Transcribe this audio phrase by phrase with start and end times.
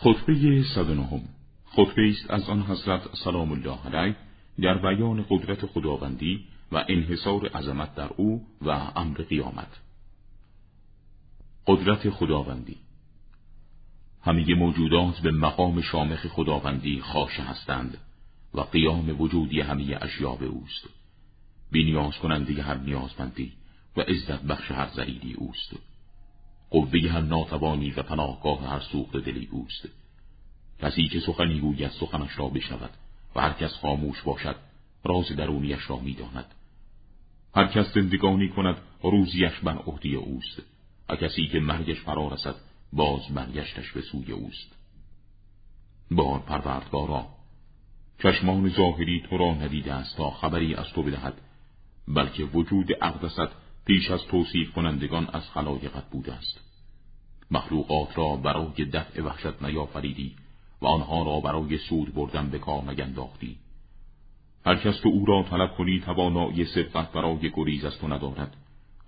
[0.00, 1.22] خطبه 109
[1.64, 4.16] خطبه است از آن حضرت سلام الله علیه
[4.62, 9.80] در بیان قدرت خداوندی و انحصار عظمت در او و امر قیامت.
[11.66, 12.76] قدرت خداوندی.
[14.22, 17.98] همه موجودات به مقام شامخ خداوندی خاشه هستند
[18.54, 20.88] و قیام وجودی همه اشیاء به اوست.
[21.70, 23.52] بینیاز کننده هر نیازمندی
[23.96, 25.87] و عزت بخش هر ضریری اوست.
[26.70, 29.88] قوه هر ناتوانی و پناهگاه هر سوخت دلی اوست
[30.80, 32.90] کسی که سخنی گوید سخنش را بشنود
[33.34, 34.56] و هر کس خاموش باشد
[35.04, 36.54] راز درونیش را می‌داند.
[37.54, 40.62] هر کس زندگانی کند روزیش بر عهده اوست.
[41.08, 42.54] و کسی که مرگش فرا رسد
[42.92, 44.72] باز برگشتش به سوی اوست.
[46.10, 47.26] بار پروردگارا
[48.22, 51.34] چشمان ظاهری تو را ندیده است تا خبری از تو بدهد
[52.08, 56.60] بلکه وجود اقدست پیش از توصیف کنندگان از خلایقت بوده است.
[57.50, 60.34] مخلوقات را برای دفع وحشت نیافریدی
[60.82, 63.56] و آنها را برای سود بردن به کار نگنداختی.
[64.66, 68.56] هر کس تو او را طلب کنی توانایی سبقت برای گریز از تو ندارد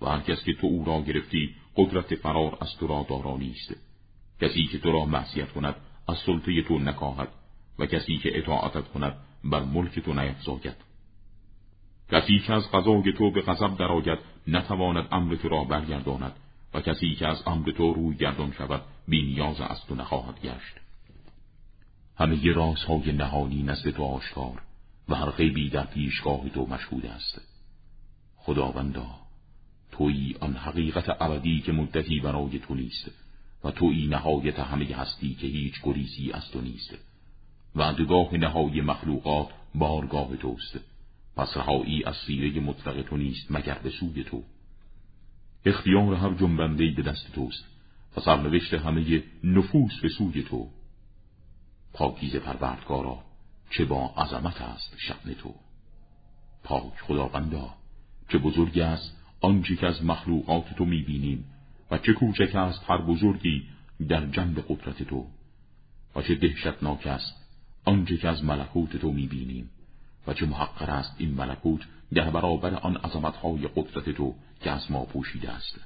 [0.00, 3.76] و هر کس که تو او را گرفتی قدرت فرار از تو را دارا نیست.
[4.40, 5.76] کسی که تو را معصیت کند
[6.08, 7.28] از سلطه تو نکاهد
[7.78, 10.76] و کسی که اطاعتت کند بر ملک تو نیفزاید.
[12.12, 14.18] کسی که از غذای تو به غضب درآید
[14.50, 16.32] نتواند امر تو را برگرداند
[16.74, 20.74] و کسی که از امر تو روی گردان شود بینیاز از تو نخواهد گشت.
[22.18, 24.62] همه رازهای نهانی نزد تو آشکار
[25.08, 27.40] و هر غیبی در پیشگاه تو مشهود است.
[28.36, 29.06] خداوندا
[29.92, 33.10] تویی آن حقیقت ابدی که مدتی برای تو نیست
[33.64, 36.94] و تویی نهایت همه هستی که هیچ گریزی از تو نیست.
[37.76, 40.89] وعدگاه نهای مخلوقات بارگاه توست.
[41.40, 44.42] پس رهایی از سیره مطلق تو نیست مگر به سوی تو.
[45.66, 47.64] اختیار هر جنبنده به دست توست
[48.16, 50.68] و سرنوشت همه نفوس به سوی تو.
[51.92, 53.18] پاکیز پروردگارا
[53.70, 55.54] چه با عظمت است شأن تو.
[56.64, 57.74] پاک خداوندا
[58.28, 61.44] چه بزرگ است آنچه که از مخلوقات تو می‌بینیم
[61.90, 63.62] و چه کوچک است هر بزرگی
[64.08, 65.26] در جنب قدرت تو.
[66.16, 67.34] و چه دهشتناک است
[67.84, 69.70] آنچه که از ملکوت تو می‌بینیم.
[70.26, 71.80] و چه محقر است این ملکوت
[72.14, 75.80] در برابر آن عظمتهای قدرت تو که از ما پوشیده است.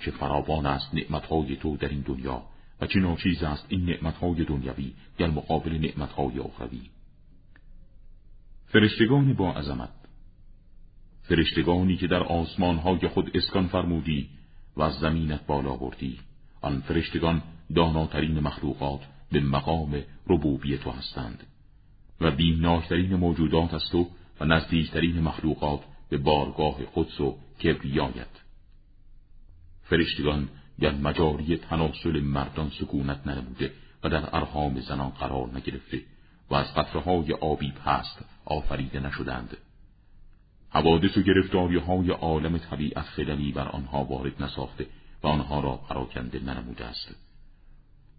[0.00, 2.42] چه فراوان است نعمتهای تو در این دنیا
[2.80, 6.90] و چه ناچیز است این نعمتهای دنیوی در مقابل نعمتهای اخروی.
[8.66, 9.90] فرشتگان با عظمت
[11.22, 14.28] فرشتگانی که در آسمانهای خود اسکان فرمودی
[14.76, 16.18] و از زمینت بالا بردی
[16.60, 17.42] آن فرشتگان
[17.74, 19.00] داناترین مخلوقات
[19.32, 21.46] به مقام ربوبی تو هستند.
[22.20, 24.08] و بیمناکترین موجودات از تو
[24.40, 28.40] و نزدیکترین مخلوقات به بارگاه قدس و کبریایت.
[29.82, 30.48] فرشتگان
[30.80, 33.72] در مجاری تناسل مردان سکونت ننموده
[34.04, 36.02] و در ارهام زنان قرار نگرفته
[36.50, 39.56] و از قطرهای آبی پست آفریده نشدند.
[40.70, 44.86] حوادث و گرفتاری های عالم طبیعت خللی بر آنها وارد نساخته
[45.22, 47.14] و آنها را پراکنده ننموده است.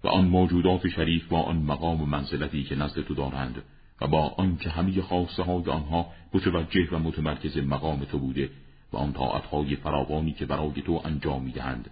[0.04, 3.64] و آن موجودات شریف با آن مقام و منزلتی که نزد تو دارند
[4.02, 8.50] و با آنکه همه خواسته های آنها متوجه و متمرکز مقام تو بوده
[8.94, 11.90] و آن طاعتهای فراوانی که برای تو انجام می‌دهند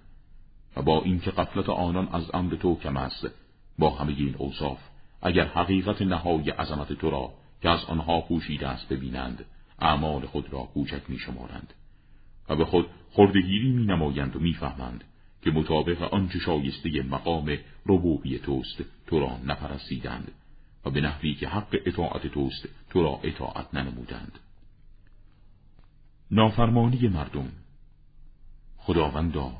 [0.75, 3.27] و با اینکه قفلت آنان از امر تو کم است
[3.79, 4.79] با همه این اوصاف
[5.21, 9.45] اگر حقیقت نهای عظمت تو را که از آنها پوشیده است ببینند
[9.79, 11.73] اعمال خود را کوچک می شمارند
[12.49, 15.03] و به خود خردگیری می نمایند و می‌فهمند
[15.41, 20.31] که مطابق آنچه شایسته مقام ربوبی توست تو را نپرستیدند
[20.85, 24.39] و به نحوی که حق اطاعت توست تو را اطاعت ننمودند.
[26.31, 27.51] نافرمانی مردم.
[28.77, 29.51] خداوندا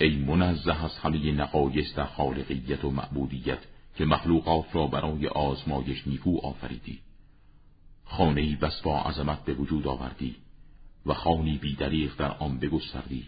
[0.00, 3.58] ای منزه از همه نقایص در خالقیت و معبودیت
[3.96, 7.00] که مخلوقات را برای آزمایش نیکو آفریدی.
[8.04, 10.36] خانهای بس با عظمت به وجود آوردی
[11.06, 13.26] و خانی بیدریق در آن بگستردی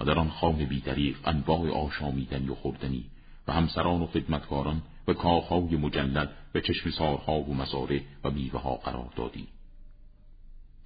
[0.00, 3.04] و در آن خانه بیدریق انواع آشامیدنی و خوردنی
[3.48, 8.74] و همسران و خدمتکاران و کاخهای مجلل و چشم سارها و مزاره و میوه ها
[8.74, 9.48] قرار دادی.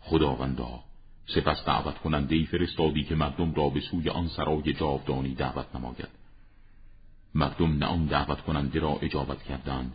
[0.00, 0.80] خداوندا
[1.34, 6.08] سپس دعوت کننده فرستادی که مردم را به سوی آن سرای جاودانی دعوت نماید.
[7.34, 9.92] مردم نه آن دعوت کننده را اجابت کردند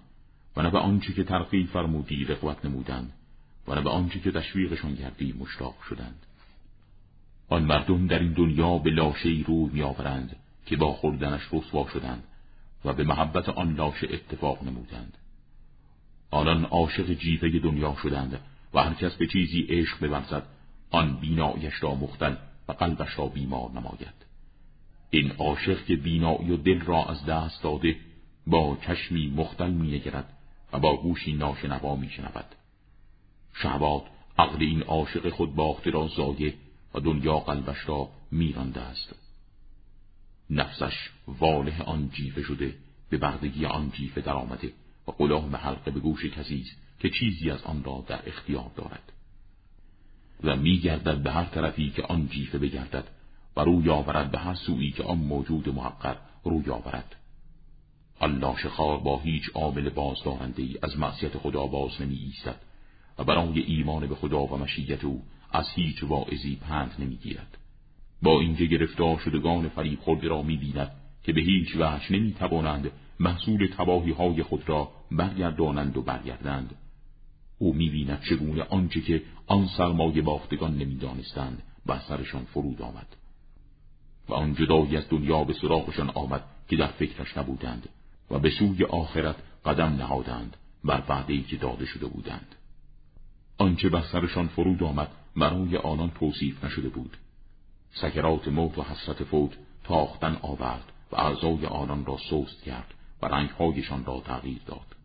[0.55, 3.13] و نه به آنچه که ترقی فرمودی رغبت نمودند
[3.67, 6.25] و نه به آنچه که تشویقشان کردی مشتاق شدند.
[7.49, 10.35] آن مردم در این دنیا به لاشهای روی میآورند
[10.65, 12.23] که با خوردنش رسوا شدند
[12.85, 15.17] و به محبت آن لاشه اتفاق نمودند.
[16.31, 18.39] آنان عاشق جیفه دنیا شدند
[18.73, 20.43] و هر کس به چیزی عشق بورزد
[20.91, 22.35] آن بینایش را مختل
[22.67, 24.27] و قلبش را بیمار نماید.
[25.09, 27.95] این عاشق که بینایی و دل را از دست داده
[28.47, 30.33] با چشمی مختل نگرد
[30.73, 32.55] و با گوشی ناشنوا میشنود.
[33.53, 34.03] شهباد
[34.37, 36.53] عقل این عاشق خود باخته را زایه
[36.93, 39.26] و دنیا قلبش را میرانده است
[40.49, 42.75] نفسش واله آن جیفه شده
[43.09, 44.73] به بردگی آن جیفه درآمده
[45.07, 49.11] و غلام حلقه به گوش کسی است که چیزی از آن را در اختیار دارد.
[50.43, 53.07] و میگردد به هر طرفی که آن جیفه بگردد
[53.55, 57.15] و روی آورد به هر سویی که آن موجود محقر روی آورد.
[58.21, 62.55] الله شخار با هیچ عامل بازدارنده ای از معصیت خدا باز نمی ایستد
[63.17, 67.57] و برای ایمان به خدا و مشیت او از هیچ واعظی پند نمی‌گیرد.
[68.21, 70.91] با اینکه گرفتار شدگان فریب خورده را می‌بیند
[71.23, 76.75] که به هیچ وجه نمی‌توانند محصول تباهی های خود را برگردانند و برگردند.
[77.59, 83.15] او می‌بیند چگونه آنچه که آن سرمایه باختگان نمی‌دانستند بر سرشان فرود آمد
[84.29, 87.89] و آن جدایی از دنیا به سراغشان آمد که در فکرش نبودند
[88.31, 89.35] و به سوی آخرت
[89.65, 92.55] قدم نهادند بر وعده که داده شده بودند.
[93.57, 97.17] آنچه بر سرشان فرود آمد برای آنان توصیف نشده بود.
[98.01, 99.51] سکرات موت و حسرت فوت
[99.83, 104.95] تاختن آورد و اعضای آنان را سوست کرد و رنگهایشان را تغییر داد.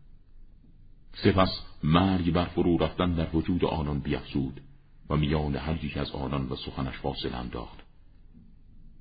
[1.13, 4.61] سپس مرگ بر فرو رفتن در وجود آنان بیافزود
[5.09, 7.79] و میان هر یک از آنان و سخنش فاصله انداخت.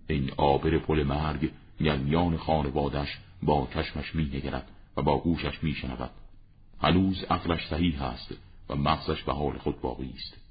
[0.08, 1.50] این آبر پل مرگ
[1.80, 6.10] میان خانوادش با چشمش می نگرد و با گوشش می شنود
[6.82, 8.34] هنوز عقلش صحیح است
[8.68, 10.41] و مغزش به حال خود باقی است.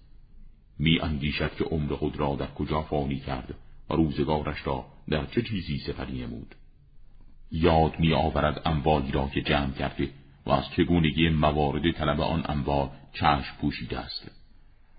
[0.79, 3.55] می اندیشد که عمر خود را در کجا فانی کرد
[3.89, 6.55] و روزگارش را در چه چیزی سفری نمود.
[7.51, 10.09] یاد می آورد اموالی را که جمع کرده
[10.45, 14.31] و از چگونگی موارد طلب آن انوار چشم پوشیده است.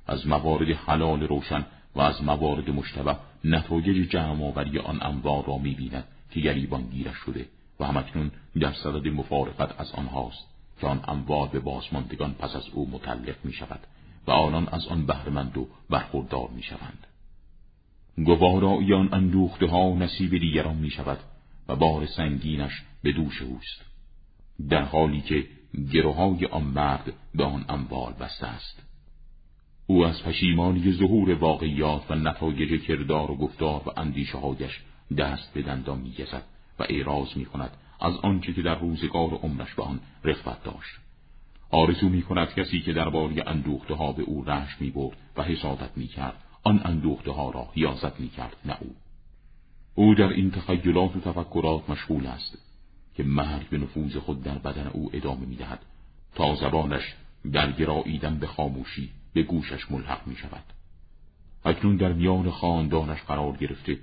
[0.07, 6.05] از موارد حلال روشن و از موارد مشتبه نتایج جمع آوری آن انوار را می‌بیند
[6.31, 7.49] که گریبان گیرش شده
[7.81, 8.31] و همکنون
[8.61, 10.49] در صدد مفارقت از آنهاست
[10.81, 13.81] که آن انوار به بازماندگان پس از او متعلق می شود
[14.27, 17.07] و آنان از آن بهرمند و برخوردار می شوند.
[18.17, 21.19] گوارایی آن اندوخته ها نصیب دیگران می شود
[21.69, 23.85] و بار سنگینش به دوش اوست.
[24.69, 25.47] در حالی که
[25.93, 28.83] گروهای آن مرد به آن اموال بسته است
[29.87, 34.81] او از پشیمانی ظهور واقعیات و نتایج کردار و گفتار و اندیشه هایش
[35.19, 36.43] دست به دندان میگزد
[36.79, 37.71] و اعراض می کند
[38.01, 40.99] از آنچه که در روزگار عمرش به آن رفت داشت
[41.75, 45.91] آرزو می کند کسی که درباره اندوخته ها به او رشت می برد و حسادت
[45.97, 48.95] می کرد آن اندوخته ها را حیازت می کرد نه او.
[49.95, 52.59] او در این تخیلات و تفکرات مشغول است
[53.15, 55.79] که مرگ به نفوذ خود در بدن او ادامه می دهد
[56.35, 57.15] تا زبانش
[57.53, 60.65] در گراییدن به خاموشی به گوشش ملحق می شود
[61.65, 63.99] اکنون در میان خاندانش قرار گرفته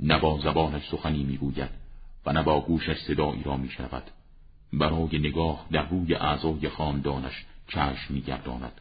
[0.00, 1.70] نه با زبانش سخنی می گوید
[2.26, 4.02] و نه با گوشش صدایی را می شود
[4.72, 8.80] برای نگاه در روی اعضای خاندانش چشم می گرداند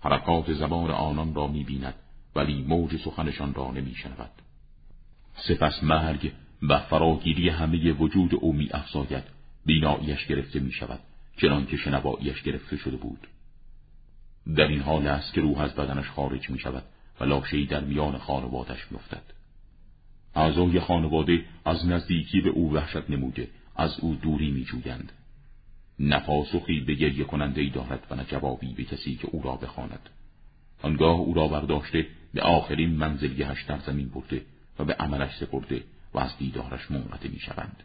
[0.00, 1.94] حرکات زبان آنان را می بیند
[2.36, 4.30] ولی موج سخنشان را نمی شنود
[5.36, 6.32] سپس مرگ
[6.62, 9.24] و فراگیری همه وجود او می افزاید
[9.66, 11.00] بیناییش گرفته می شود
[11.36, 13.26] چنان که شنواییش گرفته شده بود.
[14.56, 16.82] در این حال است که روح از بدنش خارج می شود
[17.20, 19.22] و لاشهای در میان خانوادش میافتد.
[20.34, 25.12] اعضای خانواده از نزدیکی به او وحشت نموده از او دوری می جویند
[25.98, 30.10] نپاسخی به گریه کننده ای دارد و نه جوابی به کسی که او را بخواند.
[30.82, 34.42] آنگاه او را برداشته به آخرین منزلگهش در زمین برده
[34.78, 35.84] و به عملش سپرده
[36.14, 37.82] و از دیدارش منقطع می شوند.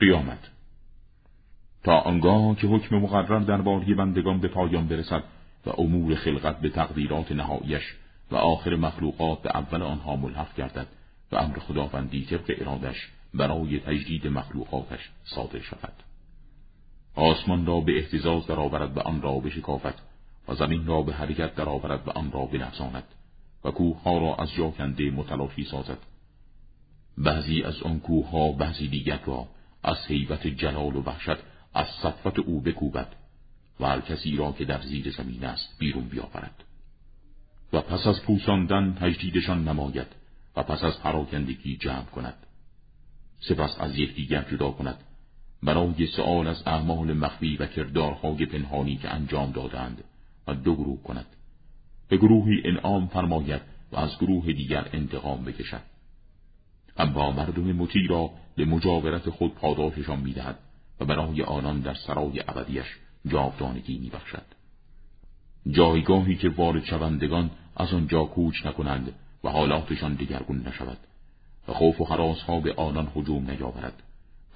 [0.00, 0.50] قیامت.
[1.84, 5.22] تا آنگاه که حکم مقرر درباره بندگان به پایان برسد
[5.66, 7.94] و امور خلقت به تقدیرات نهاییش
[8.30, 10.86] و آخر مخلوقات به اول آنها ملحق گردد
[11.32, 15.92] و امر خداوندی طبق ارادش برای تجدید مخلوقاتش صادر شود.
[17.14, 19.94] آسمان را به احتزاز درآورد و آن را بشکافد
[20.48, 23.04] و زمین را به حرکت درآورد و آن را بلرزاند
[23.64, 25.98] و کوهها را از جا کنده متلافی سازد.
[27.18, 29.48] بعضی از آن کوهها بعضی دیگر را
[29.82, 31.38] از حیبت جلال و وحشت
[31.74, 33.14] از صفت او بکوبد
[33.80, 36.64] و هر کسی را که در زیر زمین است بیرون بیاورد.
[37.72, 40.06] و پس از پوساندن تجدیدشان نماید
[40.56, 42.46] و پس از پراکندگی جمع کند.
[43.40, 45.04] سپس از یکدیگر جدا کند.
[45.62, 50.04] برای سؤال از اعمال مخفی و کردارهای پنهانی که انجام دادند
[50.46, 51.26] و دو گروه کند.
[52.08, 55.82] به گروهی انعام فرماید و از گروه دیگر انتقام بکشد.
[56.96, 60.58] اما مردم مطیع را به مجاورت خود پاداششان می‌دهد
[61.00, 62.86] و برای آنان در سرای ابدیش
[63.26, 64.42] جاودانگی میبخشد.
[65.70, 69.12] جایگاهی که وارد شوندگان از آنجا کوچ نکنند
[69.44, 70.98] و حالاتشان دگرگون نشود.
[71.68, 74.02] و خوف و حراس ها به آنان هجوم نیاورد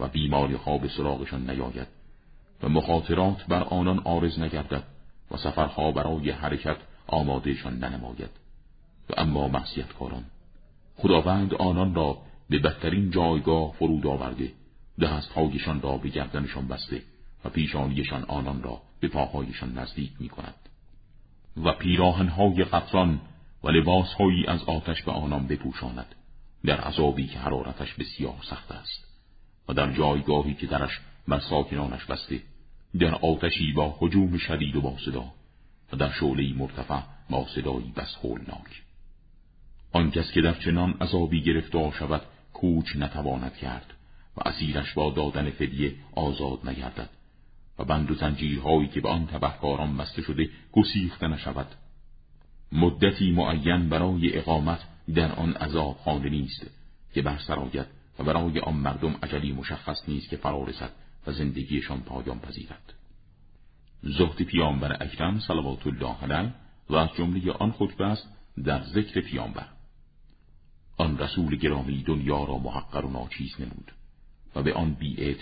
[0.00, 1.88] و بیماری ها به سراغشان نیاید
[2.62, 4.82] و مخاطرات بر آنان آرز نگردد
[5.30, 6.76] و سفرها برای حرکت
[7.06, 8.30] آمادهشان ننماید.
[9.10, 10.24] و اما معصیتکاران
[10.96, 12.18] خداوند آنان را
[12.50, 14.52] به بدترین جایگاه فرود آورده
[15.00, 17.02] دستهایشان را به گردنشان بسته
[17.44, 20.54] و پیشانیشان آنان را به پاهایشان نزدیک می کند
[21.64, 23.20] و پیراهنهای قطران
[23.64, 26.14] و لباسهایی از آتش به آنان بپوشاند.
[26.64, 29.12] در عذابی که حرارتش بسیار سخت است.
[29.68, 32.42] و در جایگاهی که درش بر ساکنانش بسته
[32.98, 35.24] در آتشی با حجوم شدید و با صدا
[35.92, 37.00] و در شعله مرتفع
[37.30, 38.82] با صدایی بس هولناک
[39.92, 43.94] آن که در چنان عذابی گرفتار شود کوچ نتواند کرد
[44.36, 47.10] و اسیرش با دادن فدیه آزاد نگردد
[47.78, 51.66] و بند و زنجیرهایی که به آن تبهکاران بسته شده گسیخته نشود.
[52.72, 54.80] مدتی معین برای اقامت
[55.14, 56.66] در آن عذاب خانه نیست
[57.14, 57.86] که بر سرایت
[58.18, 60.66] و برای آن مردم عجلی مشخص نیست که فرا
[61.26, 62.94] و زندگیشان پایان پذیرد.
[64.02, 66.52] زهد پیامبر اکرم صلوات الله علیه
[66.90, 68.28] و از جمله آن خطبه است
[68.64, 69.66] در ذکر پیامبر.
[70.96, 73.92] آن رسول گرامی دنیا را محقر و ناچیز نمود
[74.54, 75.34] و به آن بی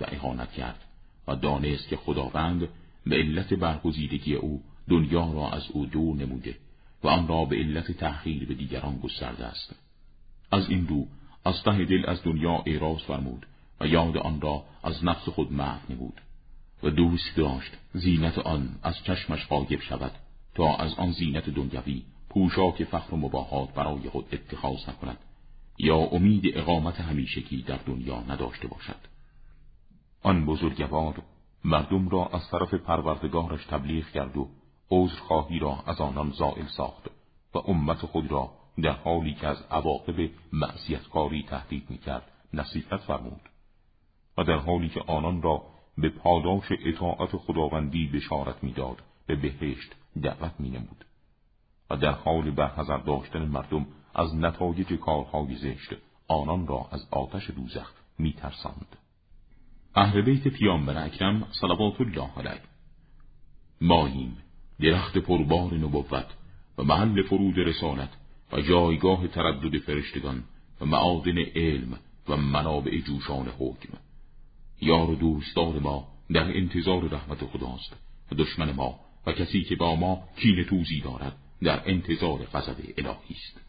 [0.00, 0.84] و اهانت کرد
[1.28, 2.68] و دانست که خداوند
[3.06, 6.56] به علت برگزیدگی او دنیا را از او دور نموده.
[7.02, 9.76] و آن را به علت تحقیر به دیگران گسترده است.
[10.52, 11.06] از این رو
[11.44, 13.46] از ته دل از دنیا اعراض فرمود
[13.80, 16.20] و یاد آن را از نفس خود محو نمود
[16.82, 20.12] و دوست داشت زینت آن از چشمش غایب شود
[20.54, 25.18] تا از آن زینت دنیوی پوشاک فخر و مباهات برای خود اتخاذ نکند
[25.78, 28.96] یا امید اقامت همیشگی در دنیا نداشته باشد.
[30.22, 31.22] آن بزرگوار
[31.64, 34.48] مردم را از طرف پروردگارش تبلیغ کرد و
[34.90, 37.10] عذرخواهی را از آنان زائل ساخت
[37.54, 38.50] و امت خود را
[38.82, 43.40] در حالی که از عواقب معصیتکاری تهدید می‌کرد نصیحت فرمود
[44.38, 45.62] و در حالی که آنان را
[45.98, 51.04] به پاداش اطاعت خداوندی بشارت می‌داد به بهشت دعوت مینمود
[51.90, 55.94] و در حال برحضر داشتن مردم از نتایج کارهای زشت
[56.28, 58.96] آنان را از آتش دوزخ میترساند.
[59.94, 62.62] اهل بیت پیامبر اکرم صلوات الله علیه.
[63.80, 64.36] ماییم.
[64.80, 66.26] درخت پربار نبوت
[66.78, 68.10] و محل فرود رسالت
[68.52, 70.44] و جایگاه تردد فرشتگان
[70.80, 73.98] و معادن علم و منابع جوشان حکم.
[74.80, 77.96] یار و دوستدار ما در انتظار رحمت خداست
[78.32, 83.34] و دشمن ما و کسی که با ما کین توزی دارد در انتظار غضب الهی
[83.34, 83.60] است.